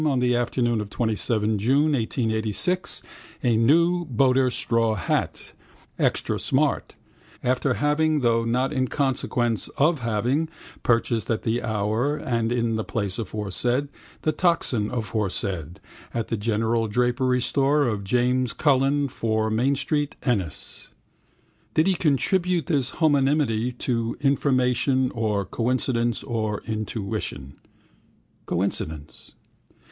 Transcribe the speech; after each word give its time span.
on 0.07 0.17
the 0.17 0.35
afternoon 0.35 0.81
of 0.81 0.89
27 0.89 1.59
June 1.59 1.93
1886 1.93 3.03
a 3.43 3.55
new 3.55 4.03
boater 4.05 4.49
straw 4.49 4.95
hat, 4.95 5.53
extra 5.99 6.39
smart 6.39 6.95
(after 7.43 7.75
having, 7.75 8.21
though 8.21 8.43
not 8.43 8.73
in 8.73 8.87
consequence 8.87 9.67
of 9.77 9.99
having, 9.99 10.49
purchased 10.81 11.29
at 11.29 11.43
the 11.43 11.61
hour 11.61 12.15
and 12.17 12.51
in 12.51 12.77
the 12.77 12.83
place 12.83 13.19
aforesaid, 13.19 13.89
the 14.23 14.31
toxin 14.31 14.89
aforesaid), 14.89 15.79
at 16.15 16.29
the 16.29 16.35
general 16.37 16.87
drapery 16.87 17.39
store 17.39 17.83
of 17.85 18.03
James 18.03 18.53
Cullen, 18.53 19.07
4 19.07 19.51
Main 19.51 19.75
street, 19.75 20.15
Ennis. 20.23 20.89
Did 21.75 21.85
he 21.85 21.93
attribute 22.09 22.65
this 22.65 22.93
homonymity 22.93 23.77
to 23.77 24.17
information 24.19 25.11
or 25.11 25.45
coincidence 25.45 26.23
or 26.23 26.63
intuition? 26.65 27.57
Coincidence. 28.47 29.33